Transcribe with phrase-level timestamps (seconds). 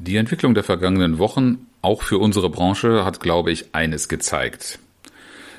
[0.00, 4.78] Die Entwicklung der vergangenen Wochen, auch für unsere Branche, hat, glaube ich, eines gezeigt.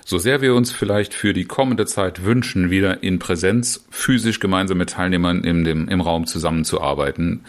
[0.05, 4.77] So sehr wir uns vielleicht für die kommende Zeit wünschen, wieder in Präsenz physisch gemeinsam
[4.77, 7.41] mit Teilnehmern im, dem, im Raum zusammenzuarbeiten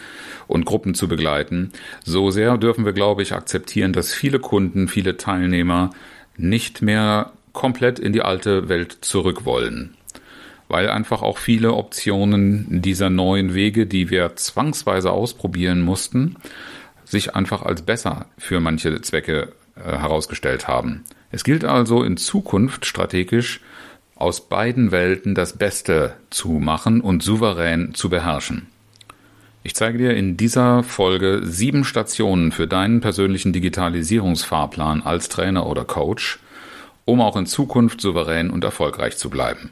[0.47, 1.71] und Gruppen zu begleiten,
[2.03, 5.91] so sehr dürfen wir, glaube ich, akzeptieren, dass viele Kunden, viele Teilnehmer
[6.35, 9.95] nicht mehr komplett in die alte Welt zurück wollen
[10.67, 16.37] weil einfach auch viele Optionen dieser neuen Wege, die wir zwangsweise ausprobieren mussten,
[17.11, 21.03] sich einfach als besser für manche Zwecke äh, herausgestellt haben.
[21.31, 23.61] Es gilt also in Zukunft strategisch
[24.15, 28.67] aus beiden Welten das Beste zu machen und souverän zu beherrschen.
[29.63, 35.85] Ich zeige dir in dieser Folge sieben Stationen für deinen persönlichen Digitalisierungsfahrplan als Trainer oder
[35.85, 36.39] Coach,
[37.05, 39.71] um auch in Zukunft souverän und erfolgreich zu bleiben.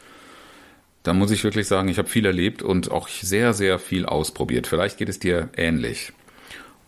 [1.03, 4.67] da muss ich wirklich sagen, ich habe viel erlebt und auch sehr, sehr viel ausprobiert.
[4.67, 6.13] Vielleicht geht es dir ähnlich.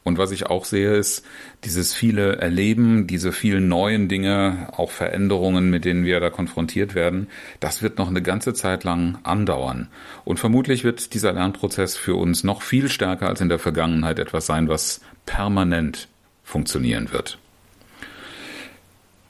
[0.03, 1.25] Und was ich auch sehe, ist
[1.63, 7.27] dieses viele Erleben, diese vielen neuen Dinge, auch Veränderungen, mit denen wir da konfrontiert werden,
[7.61, 9.87] das wird noch eine ganze Zeit lang andauern.
[10.25, 14.45] Und vermutlich wird dieser Lernprozess für uns noch viel stärker als in der Vergangenheit etwas
[14.45, 16.09] sein, was permanent
[16.43, 17.39] funktionieren wird.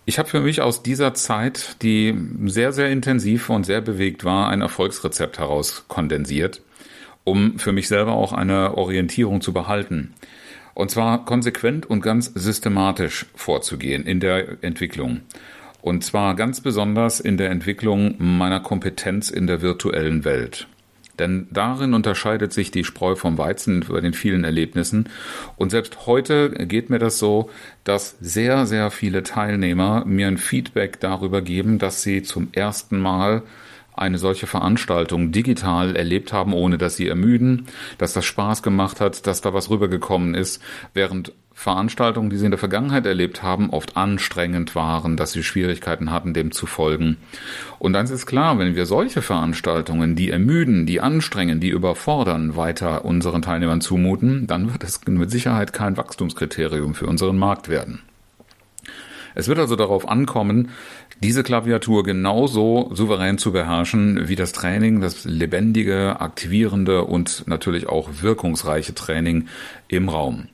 [0.06, 2.14] Ich habe für mich aus dieser Zeit, die
[2.46, 6.62] sehr, sehr intensiv und sehr bewegt war, ein Erfolgsrezept herauskondensiert,
[7.24, 10.14] um für mich selber auch eine Orientierung zu behalten.
[10.74, 15.22] Und zwar konsequent und ganz systematisch vorzugehen in der Entwicklung.
[15.82, 20.68] Und zwar ganz besonders in der Entwicklung meiner Kompetenz in der virtuellen Welt.
[21.20, 25.10] Denn darin unterscheidet sich die Spreu vom Weizen bei den vielen Erlebnissen.
[25.58, 27.50] Und selbst heute geht mir das so,
[27.84, 33.44] dass sehr, sehr viele Teilnehmer mir ein Feedback darüber geben, dass sie zum ersten Mal
[33.96, 39.28] eine solche Veranstaltung digital erlebt haben, ohne dass sie ermüden, dass das Spaß gemacht hat,
[39.28, 40.62] dass da was rübergekommen ist,
[40.94, 46.12] während Veranstaltungen, die sie in der Vergangenheit erlebt haben, oft anstrengend waren, dass sie Schwierigkeiten
[46.12, 47.18] hatten, dem zu folgen.
[47.80, 53.06] Und dann ist klar, wenn wir solche Veranstaltungen, die ermüden, die anstrengen, die überfordern, weiter
[53.06, 58.02] unseren Teilnehmern zumuten, dann wird es mit Sicherheit kein Wachstumskriterium für unseren Markt werden.
[59.36, 60.70] Es wird also darauf ankommen,
[61.22, 68.10] diese Klaviatur genauso souverän zu beherrschen wie das Training, das lebendige, aktivierende und natürlich auch
[68.22, 69.48] wirkungsreiche Training
[69.88, 70.50] im Raum.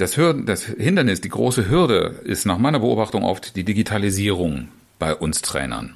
[0.00, 4.68] Das, Hürden, das Hindernis, die große Hürde ist nach meiner Beobachtung oft die Digitalisierung
[4.98, 5.94] bei uns Trainern.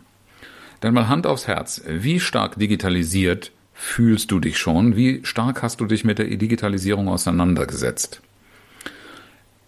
[0.82, 4.94] Denn mal Hand aufs Herz, wie stark digitalisiert fühlst du dich schon?
[4.94, 8.20] Wie stark hast du dich mit der Digitalisierung auseinandergesetzt?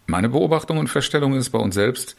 [0.07, 2.15] Meine Beobachtung und Feststellung ist bei uns selbst,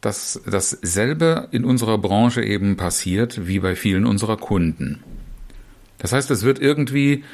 [0.00, 5.02] dass dasselbe in unserer Branche eben passiert wie bei vielen unserer Kunden.
[5.98, 7.24] Das heißt, es wird irgendwie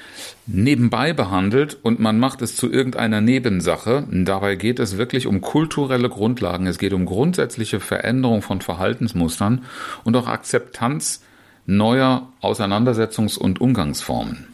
[0.47, 4.07] nebenbei behandelt und man macht es zu irgendeiner Nebensache.
[4.11, 6.67] Dabei geht es wirklich um kulturelle Grundlagen.
[6.67, 9.65] Es geht um grundsätzliche Veränderung von Verhaltensmustern
[10.05, 11.23] und auch Akzeptanz
[11.67, 14.54] neuer Auseinandersetzungs- und Umgangsformen.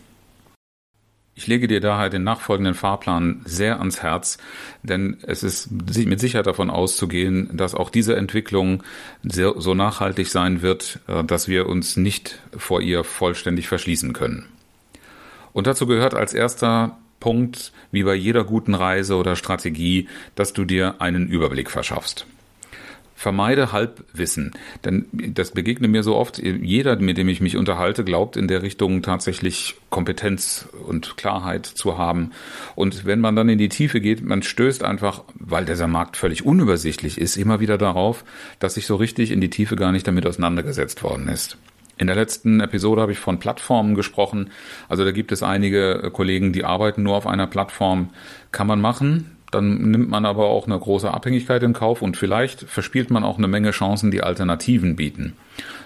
[1.34, 4.38] Ich lege dir daher den nachfolgenden Fahrplan sehr ans Herz,
[4.82, 8.82] denn es ist mit Sicherheit davon auszugehen, dass auch diese Entwicklung
[9.22, 14.46] so nachhaltig sein wird, äh, dass wir uns nicht vor ihr vollständig verschließen können.
[15.52, 20.64] Und dazu gehört als erster Punkt, wie bei jeder guten Reise oder Strategie, dass du
[20.64, 22.26] dir einen Überblick verschaffst
[23.20, 24.52] vermeide Halbwissen.
[24.82, 26.38] Denn das begegnet mir so oft.
[26.38, 31.98] Jeder, mit dem ich mich unterhalte, glaubt in der Richtung tatsächlich Kompetenz und Klarheit zu
[31.98, 32.30] haben.
[32.76, 36.46] Und wenn man dann in die Tiefe geht, man stößt einfach, weil dieser Markt völlig
[36.46, 38.24] unübersichtlich ist, immer wieder darauf,
[38.58, 41.58] dass sich so richtig in die Tiefe gar nicht damit auseinandergesetzt worden ist.
[41.98, 44.48] In der letzten Episode habe ich von Plattformen gesprochen.
[44.88, 48.08] Also da gibt es einige Kollegen, die arbeiten nur auf einer Plattform.
[48.50, 52.62] Kann man machen dann nimmt man aber auch eine große Abhängigkeit in Kauf und vielleicht
[52.62, 55.36] verspielt man auch eine Menge Chancen, die Alternativen bieten.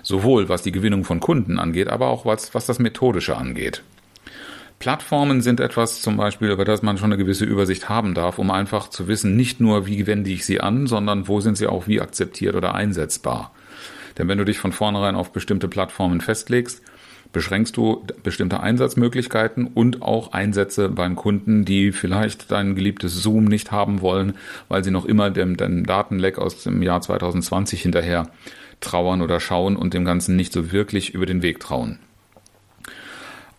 [0.03, 3.83] Sowohl was die Gewinnung von Kunden angeht, aber auch was, was das Methodische angeht.
[4.79, 8.51] Plattformen sind etwas zum Beispiel, über das man schon eine gewisse Übersicht haben darf, um
[8.51, 11.87] einfach zu wissen, nicht nur wie wende ich sie an, sondern wo sind sie auch
[11.87, 13.53] wie akzeptiert oder einsetzbar.
[14.19, 16.83] Denn wenn du dich von vornherein auf bestimmte Plattformen festlegst,
[17.35, 23.71] beschränkst du bestimmte Einsatzmöglichkeiten und auch Einsätze beim Kunden, die vielleicht dein geliebtes Zoom nicht
[23.71, 24.39] haben wollen,
[24.69, 28.31] weil sie noch immer dem, dem Datenleck aus dem Jahr 2020 hinterher
[28.81, 31.99] trauern oder schauen und dem Ganzen nicht so wirklich über den Weg trauen.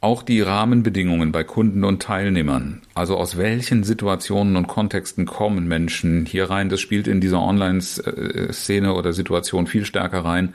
[0.01, 6.27] Auch die Rahmenbedingungen bei Kunden und Teilnehmern, also aus welchen Situationen und Kontexten kommen Menschen
[6.27, 10.54] hier rein, das spielt in dieser Online-Szene oder Situation viel stärker rein,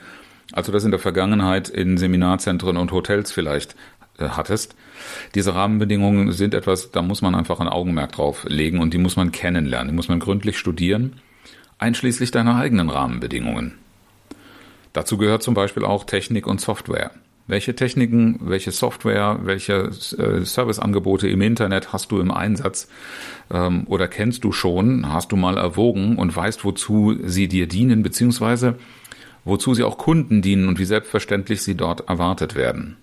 [0.53, 3.77] als du das in der Vergangenheit in Seminarzentren und Hotels vielleicht
[4.19, 4.75] äh, hattest.
[5.35, 9.17] Diese Rahmenbedingungen sind etwas, da muss man einfach ein Augenmerk drauf legen und die muss
[9.17, 11.15] man kennenlernen, die muss man gründlich studieren,
[11.79, 13.75] einschließlich deiner eigenen Rahmenbedingungen.
[14.93, 17.13] Dazu gehört zum Beispiel auch Technik und Software.
[17.47, 22.89] Welche Techniken, welche Software, welche äh, Serviceangebote im Internet hast du im Einsatz
[23.51, 28.03] ähm, oder kennst du schon, hast du mal erwogen und weißt, wozu sie dir dienen,
[28.03, 28.77] beziehungsweise
[29.45, 32.97] wozu sie auch Kunden dienen und wie selbstverständlich sie dort erwartet werden.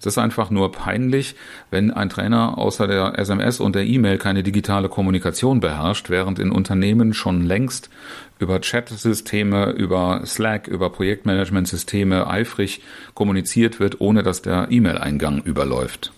[0.00, 1.34] Es ist einfach nur peinlich,
[1.70, 6.52] wenn ein Trainer außer der SMS und der E-Mail keine digitale Kommunikation beherrscht, während in
[6.52, 7.90] Unternehmen schon längst
[8.38, 12.80] über Chat-Systeme, über Slack, über Projektmanagementsysteme eifrig
[13.14, 16.12] kommuniziert wird, ohne dass der E-Mail-Eingang überläuft.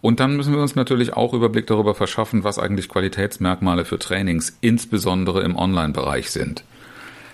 [0.00, 4.58] Und dann müssen wir uns natürlich auch Überblick darüber verschaffen, was eigentlich Qualitätsmerkmale für Trainings,
[4.60, 6.64] insbesondere im Online-Bereich sind.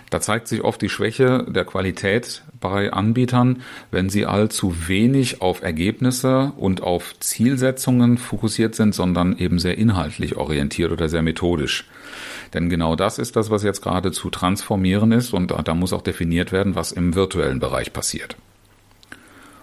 [0.09, 3.61] Da zeigt sich oft die Schwäche der Qualität bei Anbietern,
[3.91, 10.35] wenn sie allzu wenig auf Ergebnisse und auf Zielsetzungen fokussiert sind, sondern eben sehr inhaltlich
[10.35, 11.87] orientiert oder sehr methodisch.
[12.53, 16.01] Denn genau das ist das, was jetzt gerade zu transformieren ist und da muss auch
[16.01, 18.35] definiert werden, was im virtuellen Bereich passiert.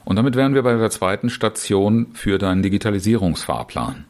[0.05, 4.05] Und damit wären wir bei der zweiten Station für deinen Digitalisierungsfahrplan.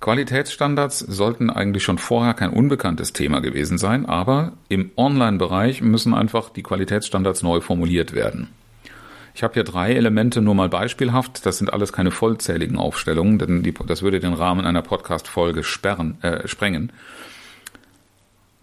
[0.00, 6.50] Qualitätsstandards sollten eigentlich schon vorher kein unbekanntes Thema gewesen sein, aber im Online-Bereich müssen einfach
[6.50, 8.48] die Qualitätsstandards neu formuliert werden.
[9.34, 11.44] Ich habe hier drei Elemente nur mal beispielhaft.
[11.44, 15.62] Das sind alles keine vollzähligen Aufstellungen, denn die, das würde den Rahmen einer Podcast-Folge
[16.22, 16.92] äh, sprengen.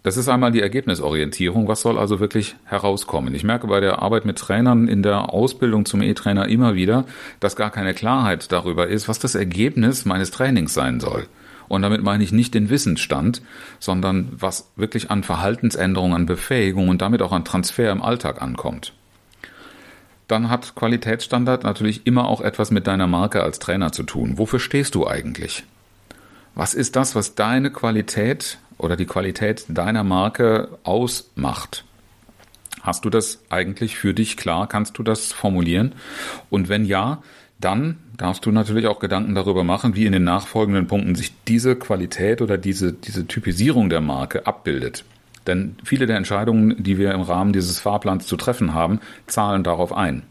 [0.02, 1.68] Das ist einmal die Ergebnisorientierung.
[1.68, 3.34] Was soll also wirklich herauskommen?
[3.34, 7.04] Ich merke bei der Arbeit mit Trainern in der Ausbildung zum E-Trainer immer wieder,
[7.38, 11.28] dass gar keine Klarheit darüber ist, was das Ergebnis meines Trainings sein soll.
[11.68, 13.42] Und damit meine ich nicht den Wissensstand,
[13.78, 18.92] sondern was wirklich an Verhaltensänderungen, an Befähigung und damit auch an Transfer im Alltag ankommt.
[20.26, 24.36] Dann hat Qualitätsstandard natürlich immer auch etwas mit deiner Marke als Trainer zu tun.
[24.36, 25.64] Wofür stehst du eigentlich?
[26.54, 31.84] Was ist das, was deine Qualität oder die Qualität deiner Marke ausmacht.
[32.82, 34.66] Hast du das eigentlich für dich klar?
[34.66, 35.94] Kannst du das formulieren?
[36.50, 37.22] Und wenn ja,
[37.60, 41.76] dann darfst du natürlich auch Gedanken darüber machen, wie in den nachfolgenden Punkten sich diese
[41.76, 45.04] Qualität oder diese, diese Typisierung der Marke abbildet.
[45.46, 49.92] Denn viele der Entscheidungen, die wir im Rahmen dieses Fahrplans zu treffen haben, zahlen darauf
[49.92, 50.24] ein.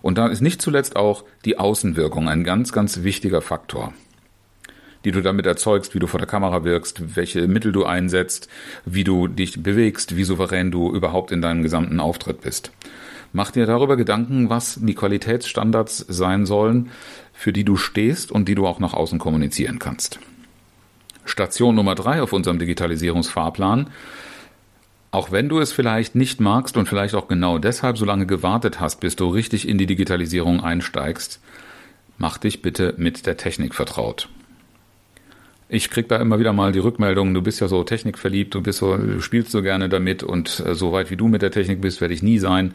[0.00, 3.92] Und da ist nicht zuletzt auch die Außenwirkung ein ganz, ganz wichtiger Faktor
[5.04, 8.48] die du damit erzeugst, wie du vor der Kamera wirkst, welche Mittel du einsetzt,
[8.84, 12.72] wie du dich bewegst, wie souverän du überhaupt in deinem gesamten Auftritt bist.
[13.32, 16.90] Mach dir darüber Gedanken, was die Qualitätsstandards sein sollen,
[17.32, 20.20] für die du stehst und die du auch nach außen kommunizieren kannst.
[21.24, 23.90] Station Nummer drei auf unserem Digitalisierungsfahrplan.
[25.10, 28.80] Auch wenn du es vielleicht nicht magst und vielleicht auch genau deshalb so lange gewartet
[28.80, 31.40] hast, bis du richtig in die Digitalisierung einsteigst,
[32.18, 34.28] mach dich bitte mit der Technik vertraut.
[35.74, 38.78] Ich krieg da immer wieder mal die Rückmeldung, du bist ja so technikverliebt, du bist
[38.78, 42.00] so, spielst so gerne damit und äh, so weit wie du mit der Technik bist,
[42.00, 42.74] werde ich nie sein.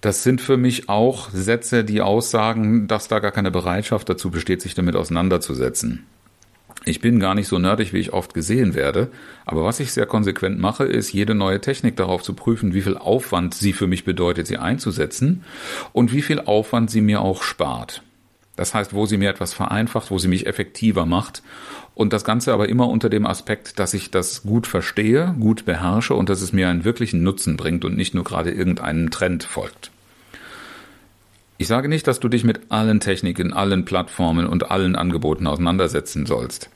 [0.00, 4.62] Das sind für mich auch Sätze, die aussagen, dass da gar keine Bereitschaft dazu besteht,
[4.62, 6.06] sich damit auseinanderzusetzen.
[6.86, 9.10] Ich bin gar nicht so nerdig, wie ich oft gesehen werde,
[9.44, 12.96] aber was ich sehr konsequent mache, ist, jede neue Technik darauf zu prüfen, wie viel
[12.96, 15.44] Aufwand sie für mich bedeutet, sie einzusetzen
[15.92, 18.02] und wie viel Aufwand sie mir auch spart.
[18.56, 21.42] Das heißt, wo sie mir etwas vereinfacht, wo sie mich effektiver macht
[21.96, 26.14] und das Ganze aber immer unter dem Aspekt, dass ich das gut verstehe, gut beherrsche
[26.14, 29.90] und dass es mir einen wirklichen Nutzen bringt und nicht nur gerade irgendeinen Trend folgt.
[31.56, 36.26] Ich sage nicht, dass du dich mit allen Techniken, allen Plattformen und allen Angeboten auseinandersetzen
[36.26, 36.68] sollst.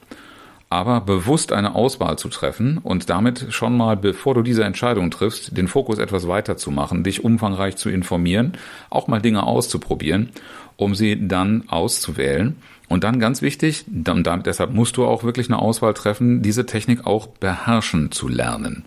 [0.71, 5.57] Aber bewusst eine Auswahl zu treffen und damit schon mal, bevor du diese Entscheidung triffst,
[5.57, 8.53] den Fokus etwas weiter zu machen, dich umfangreich zu informieren,
[8.89, 10.31] auch mal Dinge auszuprobieren,
[10.77, 12.57] um sie dann auszuwählen
[12.89, 16.67] und dann ganz wichtig, und damit, deshalb musst du auch wirklich eine Auswahl treffen, diese
[16.67, 18.85] Technik auch beherrschen zu lernen.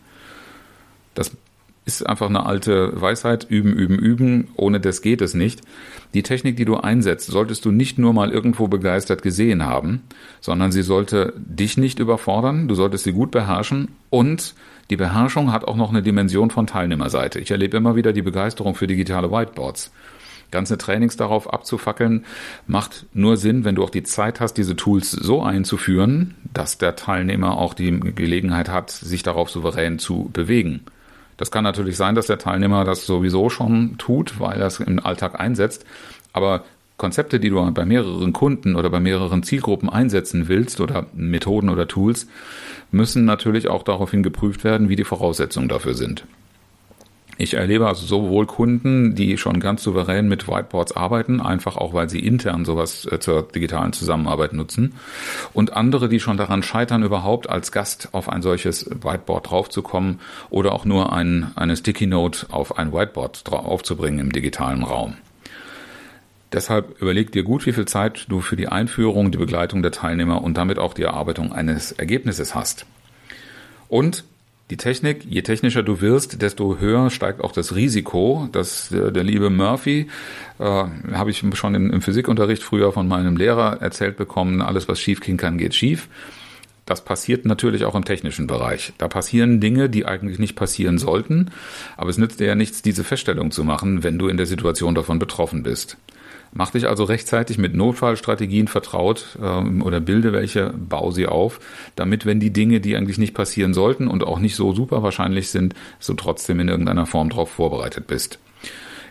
[1.16, 1.32] Das
[1.86, 5.62] ist einfach eine alte Weisheit, üben, üben, üben, ohne das geht es nicht.
[6.14, 10.04] Die Technik, die du einsetzt, solltest du nicht nur mal irgendwo begeistert gesehen haben,
[10.40, 14.56] sondern sie sollte dich nicht überfordern, du solltest sie gut beherrschen und
[14.90, 17.40] die Beherrschung hat auch noch eine Dimension von Teilnehmerseite.
[17.40, 19.92] Ich erlebe immer wieder die Begeisterung für digitale Whiteboards.
[20.52, 22.26] Ganze Trainings darauf abzufackeln,
[22.68, 26.96] macht nur Sinn, wenn du auch die Zeit hast, diese Tools so einzuführen, dass der
[26.96, 30.82] Teilnehmer auch die Gelegenheit hat, sich darauf souverän zu bewegen.
[31.38, 35.00] Das kann natürlich sein, dass der Teilnehmer das sowieso schon tut, weil er es im
[35.00, 35.86] Alltag einsetzt.
[36.32, 36.64] Aber
[36.98, 41.88] Konzepte, die du bei mehreren Kunden oder bei mehreren Zielgruppen einsetzen willst oder Methoden oder
[41.88, 42.28] Tools,
[42.92, 46.26] müssen natürlich auch daraufhin geprüft werden, wie die Voraussetzungen dafür sind.
[47.38, 52.10] Ich erlebe also sowohl Kunden, die schon ganz souverän mit Whiteboards arbeiten, einfach auch weil
[52.10, 54.94] sie intern sowas äh, zur digitalen Zusammenarbeit nutzen,
[55.54, 60.74] und andere, die schon daran scheitern, überhaupt als Gast auf ein solches Whiteboard draufzukommen oder
[60.74, 65.16] auch nur ein, eine Sticky Note auf ein Whiteboard aufzubringen im digitalen Raum.
[66.52, 70.44] Deshalb überleg dir gut, wie viel Zeit du für die Einführung, die Begleitung der Teilnehmer
[70.44, 72.86] und damit auch die Erarbeitung eines Ergebnisses hast.
[73.88, 74.24] Und
[74.70, 79.24] die Technik, je technischer du wirst, desto höher steigt auch das Risiko, dass der, der
[79.24, 80.08] liebe Murphy,
[80.60, 85.00] äh, habe ich schon im, im Physikunterricht früher von meinem Lehrer erzählt bekommen, alles was
[85.00, 86.08] schief gehen kann, geht schief.
[86.86, 88.94] Das passiert natürlich auch im technischen Bereich.
[88.98, 91.52] Da passieren Dinge, die eigentlich nicht passieren sollten,
[91.96, 94.96] aber es nützt dir ja nichts, diese Feststellung zu machen, wenn du in der Situation
[94.96, 95.98] davon betroffen bist.
[96.56, 101.60] Mach dich also rechtzeitig mit Notfallstrategien vertraut ähm, oder bilde welche, bau sie auf,
[101.96, 105.50] damit, wenn die Dinge, die eigentlich nicht passieren sollten und auch nicht so super wahrscheinlich
[105.50, 108.38] sind, so trotzdem in irgendeiner Form darauf vorbereitet bist.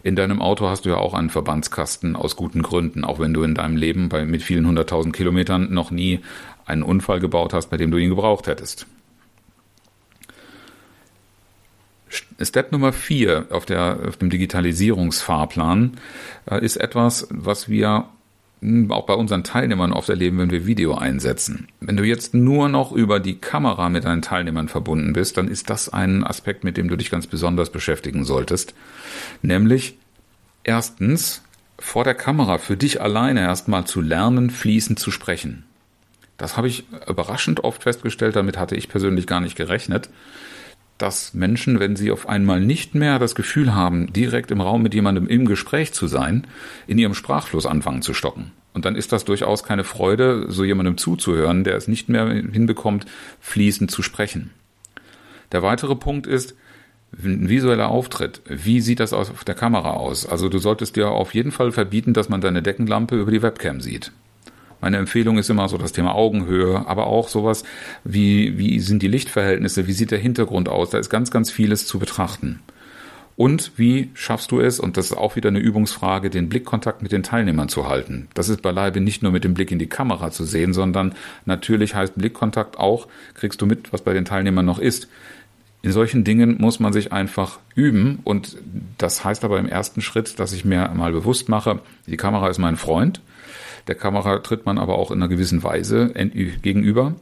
[0.05, 3.43] In deinem Auto hast du ja auch einen Verbandskasten aus guten Gründen, auch wenn du
[3.43, 6.21] in deinem Leben bei, mit vielen hunderttausend Kilometern noch nie
[6.65, 8.87] einen Unfall gebaut hast, bei dem du ihn gebraucht hättest.
[12.41, 15.93] Step Nummer vier auf, der, auf dem Digitalisierungsfahrplan
[16.51, 18.07] äh, ist etwas, was wir
[18.61, 21.69] hm, auch bei unseren Teilnehmern oft erleben, wenn wir Video einsetzen.
[21.81, 25.71] Wenn du jetzt nur noch über die Kamera mit deinen Teilnehmern verbunden bist, dann ist
[25.71, 28.75] das ein Aspekt, mit dem du dich ganz besonders beschäftigen solltest.
[29.41, 29.97] Nämlich
[30.65, 31.43] erstens
[31.79, 35.65] vor der Kamera für dich alleine erstmal zu lernen, fließend zu sprechen.
[36.37, 40.09] Das habe ich überraschend oft festgestellt, damit hatte ich persönlich gar nicht gerechnet
[41.03, 44.95] dass Menschen, wenn sie auf einmal nicht mehr das Gefühl haben, direkt im Raum mit
[44.95, 46.47] jemandem im Gespräch zu sein,
[46.87, 48.53] in ihrem Sprachfluss anfangen zu stocken.
[48.73, 53.07] Und dann ist das durchaus keine Freude, so jemandem zuzuhören, der es nicht mehr hinbekommt,
[53.41, 54.51] fließend zu sprechen.
[55.51, 56.55] Der weitere Punkt ist,
[57.13, 58.41] ein visueller Auftritt.
[58.47, 60.25] Wie sieht das auf der Kamera aus?
[60.25, 63.81] Also du solltest dir auf jeden Fall verbieten, dass man deine Deckenlampe über die Webcam
[63.81, 64.13] sieht.
[64.83, 67.63] Meine Empfehlung ist immer so das Thema Augenhöhe, aber auch sowas
[68.03, 70.91] wie, wie sind die Lichtverhältnisse, wie sieht der Hintergrund aus?
[70.91, 72.59] Da ist ganz, ganz vieles zu betrachten.
[73.37, 77.13] Und wie schaffst du es, und das ist auch wieder eine Übungsfrage, den Blickkontakt mit
[77.13, 78.27] den Teilnehmern zu halten?
[78.35, 81.15] Das ist beileibe nicht nur mit dem Blick in die Kamera zu sehen, sondern
[81.47, 85.07] natürlich heißt Blickkontakt auch, kriegst du mit, was bei den Teilnehmern noch ist.
[85.83, 88.57] In solchen Dingen muss man sich einfach üben und
[88.99, 92.59] das heißt aber im ersten Schritt, dass ich mir mal bewusst mache, die Kamera ist
[92.59, 93.21] mein Freund
[93.89, 96.09] der Kamera tritt man aber auch in einer gewissen Weise
[96.63, 97.15] gegenüber.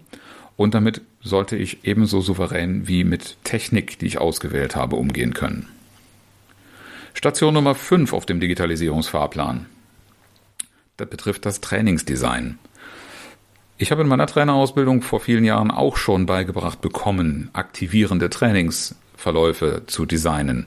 [0.57, 5.69] Und damit sollte ich ebenso souverän wie mit Technik, die ich ausgewählt habe, umgehen können.
[7.15, 9.67] Station Nummer 5 auf dem Digitalisierungsfahrplan.
[10.97, 12.59] Das betrifft das Trainingsdesign.
[13.79, 20.05] Ich habe in meiner Trainerausbildung vor vielen Jahren auch schon beigebracht bekommen, aktivierende Trainingsverläufe zu
[20.05, 20.67] designen.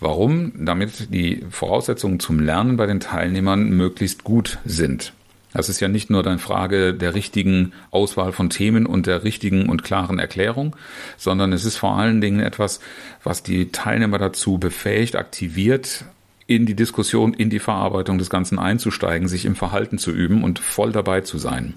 [0.00, 0.52] Warum?
[0.66, 5.14] Damit die Voraussetzungen zum Lernen bei den Teilnehmern möglichst gut sind.
[5.52, 9.68] Das ist ja nicht nur eine Frage der richtigen Auswahl von Themen und der richtigen
[9.68, 10.76] und klaren Erklärung,
[11.18, 12.80] sondern es ist vor allen Dingen etwas,
[13.22, 16.04] was die Teilnehmer dazu befähigt, aktiviert,
[16.46, 20.58] in die Diskussion, in die Verarbeitung des Ganzen einzusteigen, sich im Verhalten zu üben und
[20.58, 21.74] voll dabei zu sein.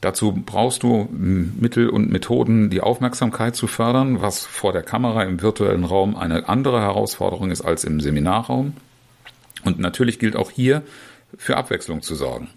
[0.00, 5.40] Dazu brauchst du Mittel und Methoden, die Aufmerksamkeit zu fördern, was vor der Kamera im
[5.40, 8.74] virtuellen Raum eine andere Herausforderung ist als im Seminarraum.
[9.64, 10.82] Und natürlich gilt auch hier,
[11.38, 12.48] für Abwechslung zu sorgen.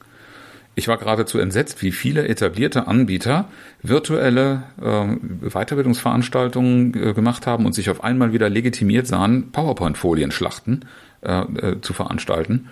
[0.78, 3.50] Ich war geradezu entsetzt, wie viele etablierte Anbieter
[3.82, 5.08] virtuelle äh,
[5.50, 10.82] Weiterbildungsveranstaltungen äh, gemacht haben und sich auf einmal wieder legitimiert sahen, PowerPoint-Folien schlachten
[11.24, 12.70] äh, äh, zu veranstalten,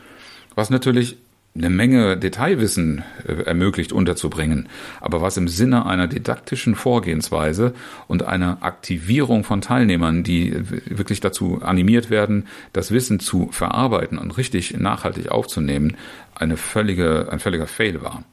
[0.54, 1.18] was natürlich
[1.58, 4.68] eine Menge Detailwissen äh, ermöglicht unterzubringen,
[5.00, 7.74] aber was im Sinne einer didaktischen Vorgehensweise
[8.08, 10.54] und einer Aktivierung von Teilnehmern, die
[10.90, 15.96] wirklich dazu animiert werden, das Wissen zu verarbeiten und richtig nachhaltig aufzunehmen,
[16.36, 18.24] eine völlige, ein völliger Fail war.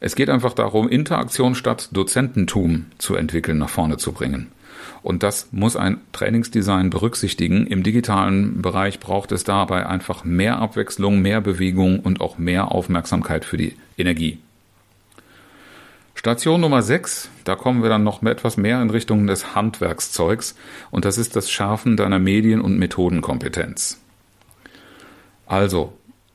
[0.00, 4.48] Es geht einfach darum, Interaktion statt Dozententum zu entwickeln, nach vorne zu bringen.
[5.02, 7.66] Und das muss ein Trainingsdesign berücksichtigen.
[7.66, 13.44] Im digitalen Bereich braucht es dabei einfach mehr Abwechslung, mehr Bewegung und auch mehr Aufmerksamkeit
[13.44, 14.38] für die Energie.
[16.14, 20.54] Station Nummer 6, da kommen wir dann noch etwas mehr in Richtung des Handwerkszeugs
[20.90, 23.98] und das ist das Schärfen deiner Medien- und Methodenkompetenz.
[25.46, 25.92] Also,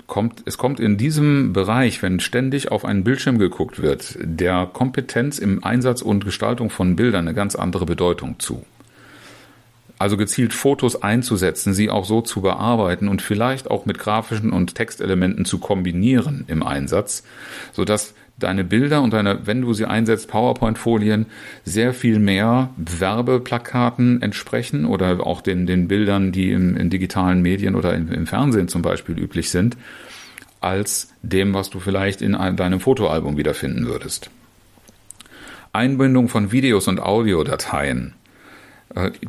[0.08, 5.38] kommt, es kommt in diesem Bereich, wenn ständig auf einen Bildschirm geguckt wird, der Kompetenz
[5.38, 8.66] im Einsatz und Gestaltung von Bildern eine ganz andere Bedeutung zu.
[10.00, 14.76] Also gezielt Fotos einzusetzen, sie auch so zu bearbeiten und vielleicht auch mit grafischen und
[14.76, 17.24] Textelementen zu kombinieren im Einsatz,
[17.74, 21.26] sodass deine Bilder und deine, wenn du sie einsetzt, PowerPoint-Folien
[21.66, 27.76] sehr viel mehr Werbeplakaten entsprechen oder auch den, den Bildern, die im, in digitalen Medien
[27.76, 29.78] oder im, im Fernsehen zum Beispiel üblich sind,
[30.62, 34.30] als dem, was du vielleicht in einem, deinem Fotoalbum wiederfinden würdest.
[35.74, 38.14] Einbindung von Videos und Audiodateien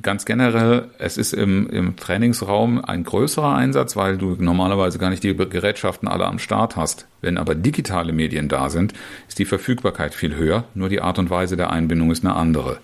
[0.03, 5.25] ganz generell, es ist im, im Trainingsraum ein größerer Einsatz, weil du normalerweise gar nicht
[5.25, 7.07] die Gerätschaften alle am Start hast.
[7.21, 8.95] Wenn aber digitale Medien da sind,
[9.29, 12.79] ist die Verfügbarkeit viel höher, nur die Art und Weise der Einbindung ist eine andere.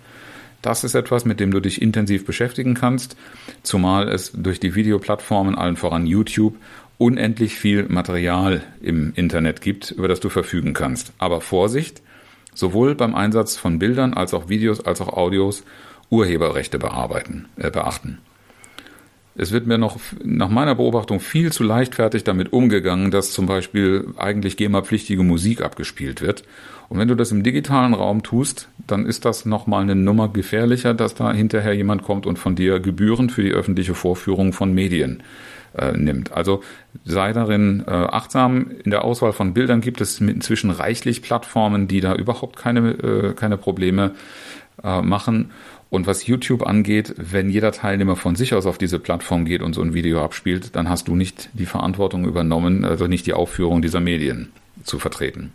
[0.62, 3.16] Das ist etwas, mit dem du dich intensiv beschäftigen kannst,
[3.62, 6.56] zumal es durch die Videoplattformen, allen voran YouTube,
[6.98, 11.12] unendlich viel Material im Internet gibt, über das du verfügen kannst.
[11.18, 12.02] Aber Vorsicht,
[12.54, 15.64] sowohl beim Einsatz von Bildern als auch Videos als auch Audios
[16.14, 18.18] Urheberrechte bearbeiten, äh, beachten.
[19.36, 24.06] Es wird mir noch nach meiner Beobachtung viel zu leichtfertig damit umgegangen, dass zum Beispiel
[24.16, 26.44] eigentlich GEMA-pflichtige Musik abgespielt wird.
[26.88, 30.94] Und wenn du das im digitalen Raum tust, dann ist das nochmal eine Nummer gefährlicher,
[30.94, 35.24] dass da hinterher jemand kommt und von dir Gebühren für die öffentliche Vorführung von Medien
[35.76, 36.30] äh, nimmt.
[36.30, 36.62] Also
[37.04, 38.70] sei darin äh, achtsam.
[38.84, 43.32] In der Auswahl von Bildern gibt es inzwischen reichlich Plattformen, die da überhaupt keine, äh,
[43.34, 44.12] keine Probleme
[44.82, 45.50] äh, machen.
[45.90, 49.74] Und was YouTube angeht, wenn jeder Teilnehmer von sich aus auf diese Plattform geht und
[49.74, 53.80] so ein Video abspielt, dann hast du nicht die Verantwortung übernommen, also nicht die Aufführung
[53.80, 54.50] dieser Medien
[54.82, 55.52] zu vertreten.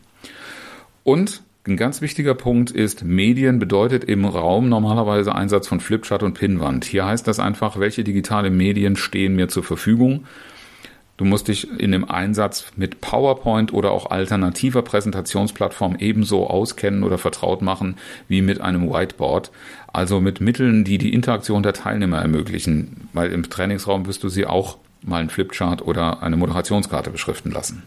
[1.03, 6.33] Und ein ganz wichtiger Punkt ist, Medien bedeutet im Raum normalerweise Einsatz von Flipchart und
[6.33, 6.85] Pinnwand.
[6.85, 10.25] Hier heißt das einfach, welche digitale Medien stehen mir zur Verfügung
[11.19, 17.17] Du musst dich in dem Einsatz mit PowerPoint oder auch alternativer Präsentationsplattform ebenso auskennen oder
[17.17, 17.97] vertraut machen
[18.29, 19.51] wie mit einem Whiteboard.
[19.91, 23.09] Also mit Mitteln, die die Interaktion der Teilnehmer ermöglichen.
[23.11, 27.83] Weil im Trainingsraum wirst du sie auch mal einen Flipchart oder eine Moderationskarte beschriften lassen.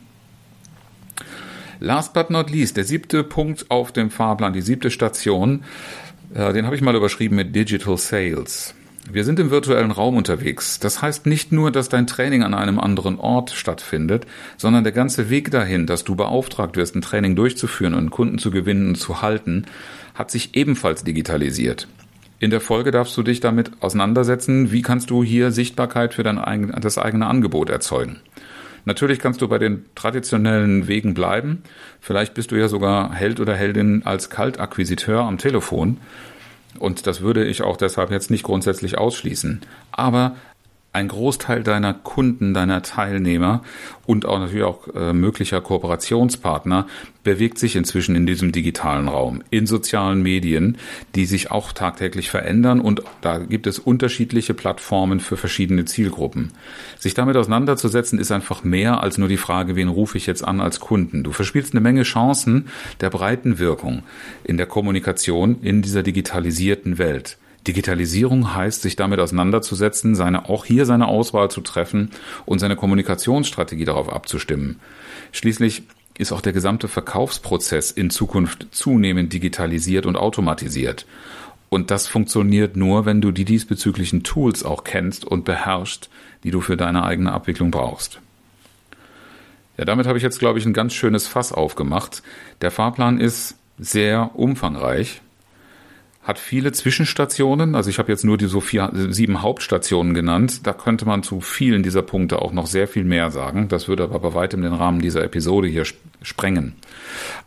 [1.80, 5.64] Last but not least, der siebte Punkt auf dem Fahrplan, die siebte Station,
[6.34, 8.74] äh, den habe ich mal überschrieben mit Digital Sales.
[9.10, 10.78] Wir sind im virtuellen Raum unterwegs.
[10.78, 15.28] Das heißt nicht nur, dass dein Training an einem anderen Ort stattfindet, sondern der ganze
[15.28, 19.20] Weg dahin, dass du beauftragt wirst, ein Training durchzuführen und Kunden zu gewinnen und zu
[19.20, 19.66] halten,
[20.14, 21.88] hat sich ebenfalls digitalisiert.
[22.38, 26.72] In der Folge darfst du dich damit auseinandersetzen, wie kannst du hier Sichtbarkeit für dein
[26.80, 28.20] das eigene Angebot erzeugen.
[28.84, 31.62] Natürlich kannst du bei den traditionellen Wegen bleiben.
[32.00, 35.98] Vielleicht bist du ja sogar Held oder Heldin als Kaltakquisiteur am Telefon.
[36.78, 39.60] Und das würde ich auch deshalb jetzt nicht grundsätzlich ausschließen.
[39.92, 40.36] Aber
[40.94, 43.62] ein Großteil deiner Kunden, deiner Teilnehmer
[44.04, 46.86] und auch natürlich auch äh, möglicher Kooperationspartner
[47.24, 50.76] bewegt sich inzwischen in diesem digitalen Raum, in sozialen Medien,
[51.14, 56.50] die sich auch tagtäglich verändern und da gibt es unterschiedliche Plattformen für verschiedene Zielgruppen.
[56.98, 60.60] Sich damit auseinanderzusetzen ist einfach mehr als nur die Frage, wen rufe ich jetzt an
[60.60, 61.22] als Kunden.
[61.22, 62.68] Du verspielst eine Menge Chancen
[63.00, 64.02] der breiten Wirkung
[64.44, 67.38] in der Kommunikation in dieser digitalisierten Welt.
[67.66, 72.10] Digitalisierung heißt, sich damit auseinanderzusetzen, seine, auch hier seine Auswahl zu treffen
[72.44, 74.80] und seine Kommunikationsstrategie darauf abzustimmen.
[75.30, 75.84] Schließlich
[76.18, 81.06] ist auch der gesamte Verkaufsprozess in Zukunft zunehmend digitalisiert und automatisiert.
[81.68, 86.10] Und das funktioniert nur, wenn du die diesbezüglichen Tools auch kennst und beherrschst,
[86.44, 88.20] die du für deine eigene Abwicklung brauchst.
[89.78, 92.22] Ja, damit habe ich jetzt, glaube ich, ein ganz schönes Fass aufgemacht.
[92.60, 95.22] Der Fahrplan ist sehr umfangreich
[96.22, 97.74] hat viele Zwischenstationen.
[97.74, 100.66] Also ich habe jetzt nur die so vier, sieben Hauptstationen genannt.
[100.66, 103.68] Da könnte man zu vielen dieser Punkte auch noch sehr viel mehr sagen.
[103.68, 105.84] Das würde aber bei weitem den Rahmen dieser Episode hier
[106.22, 106.74] sprengen.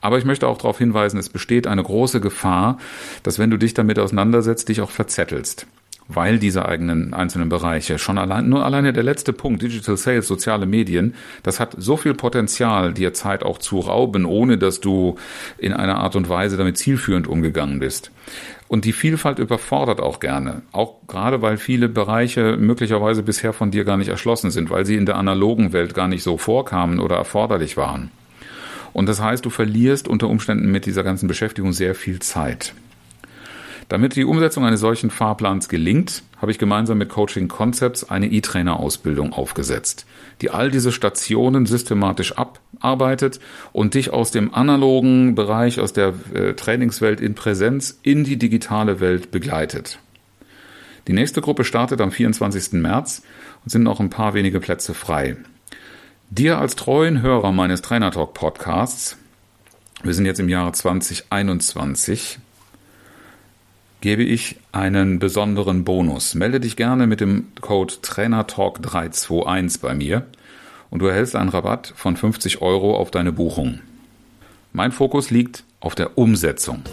[0.01, 2.77] Aber ich möchte auch darauf hinweisen, es besteht eine große Gefahr,
[3.23, 5.67] dass wenn du dich damit auseinandersetzt, dich auch verzettelst
[6.07, 10.65] weil diese eigenen einzelnen Bereiche schon allein, nur alleine der letzte Punkt, Digital Sales, soziale
[10.65, 15.15] Medien, das hat so viel Potenzial, dir Zeit auch zu rauben, ohne dass du
[15.57, 18.11] in einer Art und Weise damit zielführend umgegangen bist.
[18.67, 20.63] Und die Vielfalt überfordert auch gerne.
[20.71, 24.95] Auch gerade, weil viele Bereiche möglicherweise bisher von dir gar nicht erschlossen sind, weil sie
[24.95, 28.09] in der analogen Welt gar nicht so vorkamen oder erforderlich waren.
[28.91, 32.73] Und das heißt, du verlierst unter Umständen mit dieser ganzen Beschäftigung sehr viel Zeit.
[33.87, 39.31] Damit die Umsetzung eines solchen Fahrplans gelingt, habe ich gemeinsam mit Coaching Concepts eine E-Trainer-Ausbildung
[39.31, 40.07] aufgesetzt,
[40.41, 43.39] die all diese Stationen systematisch abarbeitet
[43.73, 48.99] und dich aus dem analogen Bereich, aus der äh, Trainingswelt in Präsenz in die digitale
[48.99, 49.99] Welt begleitet.
[51.07, 52.73] Die nächste Gruppe startet am 24.
[52.73, 53.21] März
[53.63, 55.37] und sind noch ein paar wenige Plätze frei.
[56.31, 59.17] Dir als treuen Hörer meines Trainer Talk Podcasts,
[60.01, 62.39] wir sind jetzt im Jahre 2021,
[64.05, 66.35] gebe ich einen besonderen Bonus.
[66.35, 70.27] Melde dich gerne mit dem Code TrainerTalk321 bei mir
[70.91, 73.79] und du erhältst einen Rabatt von 50 Euro auf deine Buchung.
[74.73, 76.83] Mein Fokus liegt auf der Umsetzung.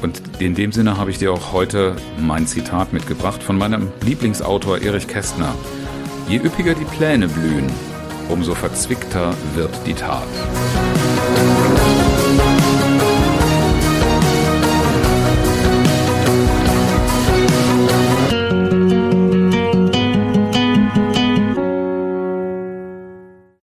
[0.00, 4.78] Und in dem Sinne habe ich dir auch heute mein Zitat mitgebracht von meinem Lieblingsautor
[4.82, 5.56] Erich Kästner.
[6.28, 7.66] Je üppiger die Pläne blühen,
[8.28, 10.28] umso verzwickter wird die Tat.